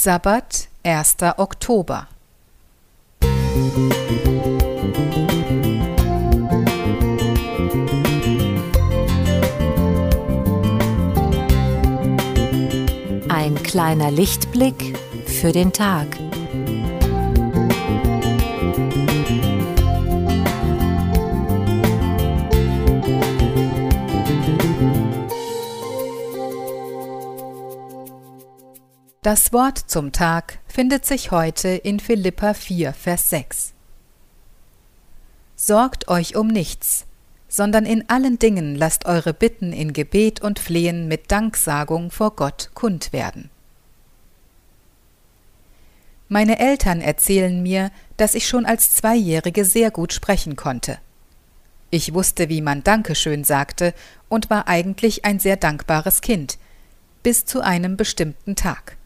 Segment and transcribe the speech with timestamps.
[0.00, 1.16] Sabbat, 1.
[1.38, 2.06] Oktober.
[13.28, 16.06] Ein kleiner Lichtblick für den Tag.
[29.22, 33.72] Das Wort zum Tag findet sich heute in Philippa 4, Vers 6.
[35.56, 37.04] Sorgt euch um nichts,
[37.48, 42.70] sondern in allen Dingen lasst eure Bitten in Gebet und Flehen mit Danksagung vor Gott
[42.74, 43.50] kund werden.
[46.28, 50.98] Meine Eltern erzählen mir, dass ich schon als Zweijährige sehr gut sprechen konnte.
[51.90, 53.94] Ich wusste, wie man Dankeschön sagte
[54.28, 56.56] und war eigentlich ein sehr dankbares Kind,
[57.24, 58.97] bis zu einem bestimmten Tag.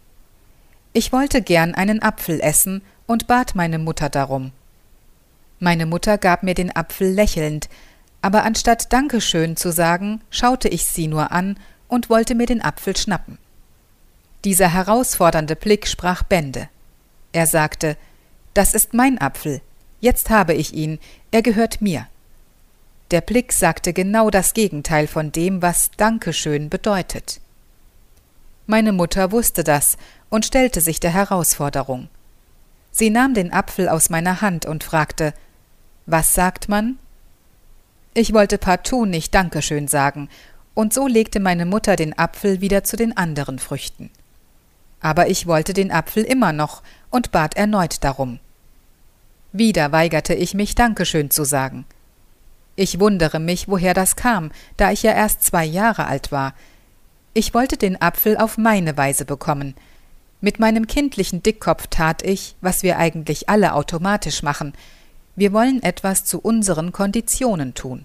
[0.93, 4.53] Ich wollte gern einen Apfel essen und bat meine Mutter darum.
[5.59, 7.69] Meine Mutter gab mir den Apfel lächelnd,
[8.21, 12.97] aber anstatt Dankeschön zu sagen, schaute ich sie nur an und wollte mir den Apfel
[12.97, 13.39] schnappen.
[14.45, 16.69] Dieser herausfordernde Blick sprach Bände.
[17.33, 17.97] Er sagte,
[18.55, 19.63] das ist mein Apfel,
[20.01, 20.99] jetzt habe ich ihn,
[21.31, 22.07] er gehört mir.
[23.11, 27.41] Der Blick sagte genau das Gegenteil von dem, was Dankeschön bedeutet.
[28.67, 29.97] Meine Mutter wusste das
[30.31, 32.09] und stellte sich der Herausforderung.
[32.91, 35.35] Sie nahm den Apfel aus meiner Hand und fragte
[36.07, 36.99] Was sagt man?
[38.15, 40.29] Ich wollte partout nicht Dankeschön sagen,
[40.75, 44.11] und so legte meine Mutter den Apfel wieder zu den anderen Früchten.
[45.01, 48.39] Aber ich wollte den Apfel immer noch und bat erneut darum.
[49.53, 51.85] Wieder weigerte ich mich Dankeschön zu sagen.
[52.75, 56.55] Ich wundere mich, woher das kam, da ich ja erst zwei Jahre alt war.
[57.35, 59.75] Ich wollte den Apfel auf meine Weise bekommen.
[60.43, 64.75] Mit meinem kindlichen Dickkopf tat ich, was wir eigentlich alle automatisch machen.
[65.35, 68.05] Wir wollen etwas zu unseren Konditionen tun.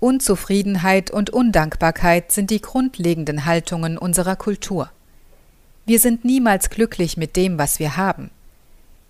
[0.00, 4.90] Unzufriedenheit und Undankbarkeit sind die grundlegenden Haltungen unserer Kultur.
[5.86, 8.30] Wir sind niemals glücklich mit dem, was wir haben.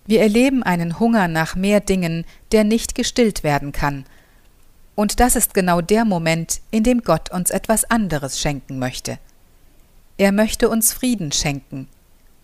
[0.05, 4.05] Wir erleben einen Hunger nach mehr Dingen, der nicht gestillt werden kann.
[4.95, 9.17] Und das ist genau der Moment, in dem Gott uns etwas anderes schenken möchte.
[10.17, 11.87] Er möchte uns Frieden schenken.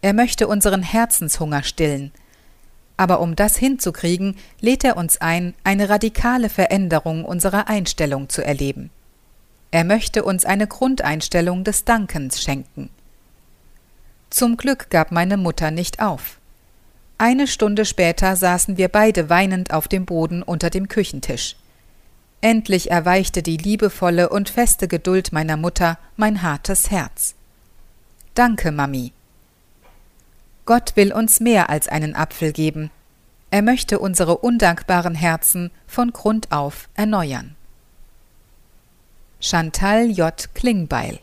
[0.02, 2.12] Er möchte unseren Herzenshunger stillen.
[2.96, 8.90] Aber um das hinzukriegen, lädt er uns ein, eine radikale Veränderung unserer Einstellung zu erleben.
[9.70, 12.90] Er möchte uns eine Grundeinstellung des Dankens schenken.
[14.30, 16.40] Zum Glück gab meine Mutter nicht auf.
[17.18, 21.56] Eine Stunde später saßen wir beide weinend auf dem Boden unter dem Küchentisch.
[22.42, 27.36] Endlich erweichte die liebevolle und feste Geduld meiner Mutter mein hartes Herz.
[28.36, 29.12] Danke, Mami.
[30.66, 32.92] Gott will uns mehr als einen Apfel geben.
[33.50, 37.56] Er möchte unsere undankbaren Herzen von Grund auf erneuern.
[39.40, 40.54] Chantal J.
[40.54, 41.20] Klingbeil